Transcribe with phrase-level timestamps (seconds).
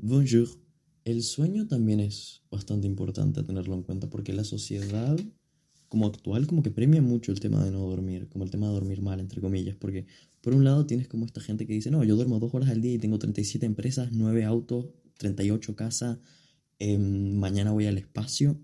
[0.00, 0.48] Bonjour.
[1.04, 5.18] El sueño también es bastante importante tenerlo en cuenta porque la sociedad
[5.88, 8.74] como actual como que premia mucho el tema de no dormir, como el tema de
[8.74, 10.06] dormir mal, entre comillas, porque
[10.40, 12.80] por un lado tienes como esta gente que dice, no, yo duermo dos horas al
[12.80, 16.18] día y tengo 37 empresas, 9 autos, 38 casas,
[16.78, 18.56] em, mañana voy al espacio.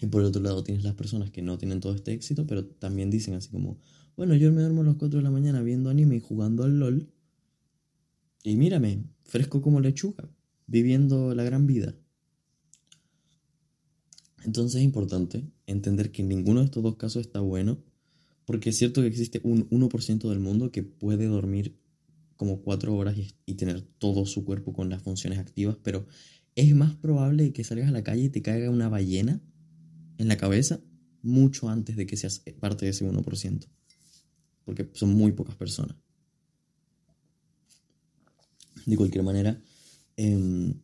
[0.00, 3.10] Y por otro lado tienes las personas que no tienen todo este éxito, pero también
[3.10, 3.80] dicen así como,
[4.16, 6.78] bueno, yo me duermo a las 4 de la mañana viendo anime y jugando al
[6.78, 7.08] LOL.
[8.48, 10.26] Y mírame, fresco como lechuga,
[10.66, 11.94] viviendo la gran vida.
[14.42, 17.84] Entonces es importante entender que ninguno de estos dos casos está bueno,
[18.46, 21.78] porque es cierto que existe un 1% del mundo que puede dormir
[22.36, 26.06] como 4 horas y, tener todo su cuerpo con las funciones activas, pero
[26.54, 29.42] es más probable que salgas a la calle y te caiga una ballena
[30.16, 30.80] en la cabeza
[31.20, 33.68] mucho antes de que seas parte de ese 1%,
[34.64, 35.98] porque son muy pocas personas.
[38.88, 39.60] De cualquier manera,
[40.16, 40.74] eh,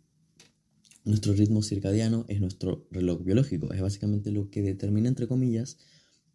[1.05, 5.79] nuestro ritmo circadiano es nuestro reloj biológico, es básicamente lo que determina, entre comillas,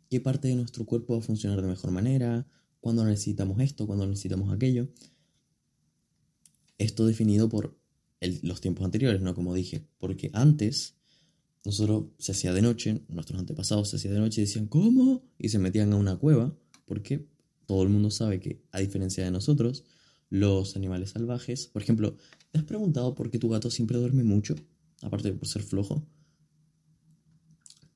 [0.09, 2.47] qué parte de nuestro cuerpo va a funcionar de mejor manera,
[2.80, 4.90] cuándo necesitamos esto, cuándo necesitamos aquello.
[6.80, 7.78] Esto definido por
[8.20, 9.36] los tiempos anteriores, ¿no?
[9.36, 10.95] Como dije, porque antes
[11.66, 15.22] nosotros se hacía de noche, nuestros antepasados se hacía de noche y decían, ¿cómo?
[15.38, 17.28] Y se metían a una cueva, porque
[17.67, 19.84] todo el mundo sabe que, a diferencia de nosotros,
[20.30, 21.67] los animales salvajes.
[21.67, 22.16] Por ejemplo,
[22.52, 24.55] ¿te has preguntado por qué tu gato siempre duerme mucho?
[25.02, 26.05] Aparte de por ser flojo.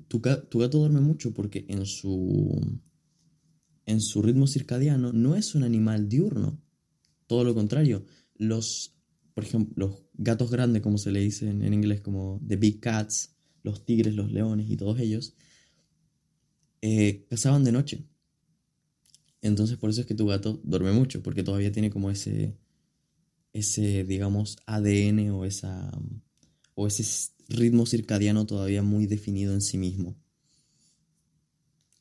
[0.07, 2.61] Tu, gato duerme mucho porque en su,
[3.85, 6.61] en su ritmo circadiano no es un animal diurno.
[7.27, 8.05] Todo lo contrario.
[8.35, 8.95] Los,
[9.33, 13.33] por ejemplo, los gatos grandes, como se le dice en inglés, como the big cats,
[13.63, 15.35] los tigres, los leones y todos ellos,
[16.81, 18.05] eh, cazaban de noche.
[19.44, 22.55] Entonces por eso es que tu gato duerme mucho, porque todavía tiene como ese,
[23.52, 25.91] ese digamos, ADN o, esa,
[26.75, 27.03] o ese
[27.50, 30.16] ritmo circadiano todavía muy definido en sí mismo.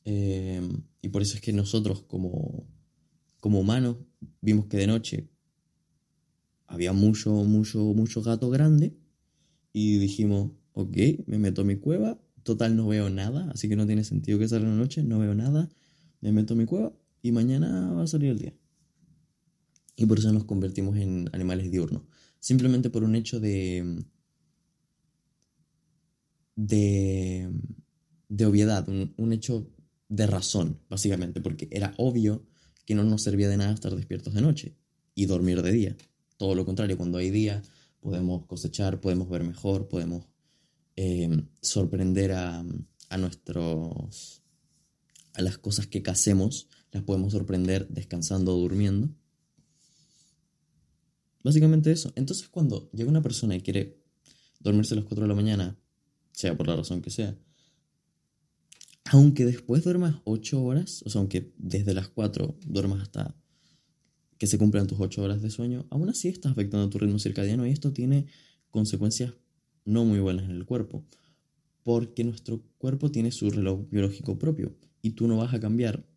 [0.05, 2.65] Em, y por eso es que nosotros como,
[3.41, 3.97] como humanos
[4.39, 5.29] vimos que de noche
[6.65, 8.95] había mucho, mucho, mucho gato grande
[9.73, 13.85] y dijimos, ok, me meto a mi cueva, total no veo nada, así que no
[13.85, 15.69] tiene sentido que salga en la noche, no veo nada,
[16.21, 18.53] me meto a mi cueva y mañana va a salir el día.
[19.95, 22.03] Y por eso nos convertimos en animales diurnos.
[22.39, 24.03] Simplemente por un hecho de.
[26.55, 27.49] de.
[28.27, 29.71] de obviedad, un, hecho
[30.09, 32.45] de razón, básicamente, porque era obvio
[32.85, 34.75] que no nos servía de nada estar despiertos de noche
[35.15, 35.97] y dormir de día.
[36.35, 37.61] Todo lo contrario, cuando hay día
[38.01, 40.25] podemos cosechar, podemos ver mejor, podemos
[40.97, 41.29] eh,
[41.61, 42.65] sorprender a,
[43.09, 44.41] a nuestros
[45.35, 49.09] a las cosas que casemos las podemos sorprender descansando o durmiendo.
[51.43, 52.13] Básicamente eso.
[52.15, 54.01] Entonces cuando llega una persona y quiere
[54.59, 55.77] dormirse a las 4 de la mañana,
[56.31, 57.37] sea por la razón que sea,
[59.05, 63.35] aunque después duermas 8 horas, o sea, aunque desde las 4 duermas hasta
[64.37, 67.67] que se cumplan tus 8 horas de sueño, aún así estás afectando tu ritmo circadiano
[67.67, 68.27] y esto tiene
[68.69, 69.33] consecuencias
[69.85, 71.05] no muy buenas en el cuerpo,
[71.83, 76.07] porque nuestro cuerpo tiene su reloj biológico propio y tú no vas a cambiar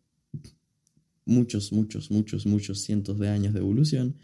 [1.27, 4.15] muchos, muchos, muchos, muchos cientos de años de evolución,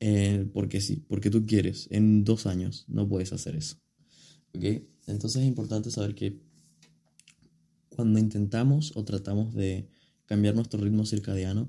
[0.00, 3.76] eh, porque sí, porque tú quieres, en dos años no puedes hacer eso.
[4.54, 4.64] ¿Ok?
[5.06, 6.38] Entonces es importante saber que
[7.88, 9.88] cuando intentamos o tratamos de
[10.26, 11.68] cambiar nuestro ritmo circadiano,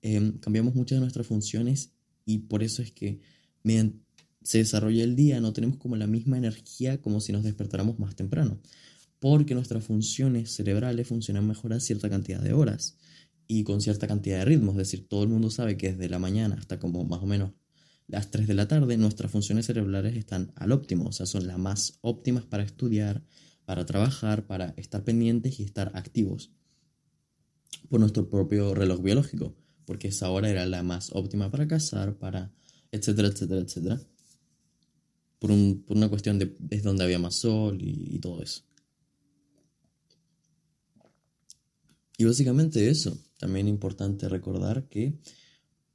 [0.00, 1.92] em, cambiamos muchas de nuestras funciones
[2.24, 3.20] y por eso es que
[4.42, 8.14] se desarrolla el día, no tenemos como la misma energía como si nos despertáramos más
[8.14, 8.58] temprano,
[9.18, 12.96] porque nuestras funciones cerebrales funcionan mejor a cierta cantidad de horas
[13.48, 14.72] y con cierta cantidad de ritmo.
[14.72, 17.52] Es decir, todo el mundo sabe que desde la mañana hasta como más o menos
[18.06, 21.58] las 3 de la tarde nuestras funciones cerebrales están al óptimo, o sea, son las
[21.58, 23.24] más óptimas para estudiar,
[23.64, 26.52] para trabajar, para estar pendientes y estar activos
[27.88, 29.54] por nuestro propio reloj biológico,
[29.84, 32.52] porque esa hora era la más óptima para cazar, para
[32.92, 34.00] etcétera, etcétera, etcétera.
[35.38, 38.62] Por, una cuestión de es donde había más sol y todo eso.
[42.16, 43.16] Y básicamente eso.
[43.38, 45.18] También importante recordar que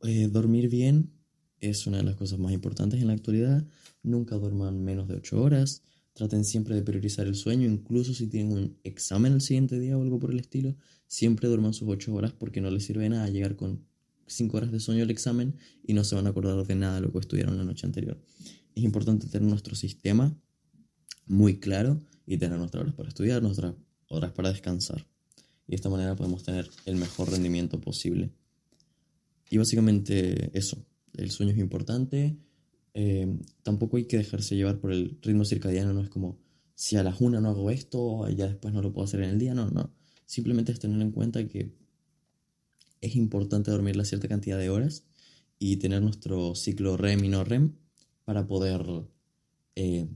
[0.03, 1.11] eh, dormir bien
[1.59, 3.65] es una de las cosas más importantes en la actualidad.
[4.01, 5.83] Nunca duerman menos de 8 horas.
[6.13, 10.01] Traten siempre de priorizar el sueño, incluso si tienen un examen el siguiente día o
[10.01, 10.75] algo por el estilo.
[11.07, 13.85] Siempre duerman sus 8 horas porque no les sirve nada llegar con
[14.27, 17.01] 5 horas de sueño al examen y no se van a acordar de nada de
[17.01, 18.21] lo que estudiaron la noche anterior.
[18.75, 20.37] Es importante tener nuestro sistema
[21.25, 23.75] muy claro y tener nuestras horas para estudiar, nuestras
[24.07, 25.12] horas para descansar
[25.67, 28.31] y de esta manera podemos tener el mejor rendimiento posible.
[29.49, 32.37] Y básicamente eso, el sueño es importante,
[32.95, 36.37] Eh, tampoco hay que dejarse llevar por el ritmo circadiano, no es como
[36.75, 39.39] si a las una no hago esto, ya después no lo puedo hacer en el
[39.39, 39.91] día, no, no.
[40.25, 41.73] Simplemente es tener en cuenta que
[43.01, 45.05] es importante dormir la cierta cantidad de horas
[45.59, 47.73] y tener nuestro ciclo REM y no REM
[48.25, 48.85] para poder
[49.75, 50.07] eh,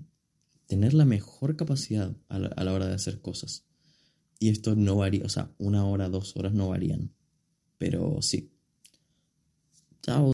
[0.67, 3.65] tener la mejor capacidad a la, hora de hacer cosas.
[4.39, 7.11] Y esto no varía, o sea, una hora, dos horas no varían.
[7.77, 8.51] Pero sí.
[10.01, 10.25] Chao.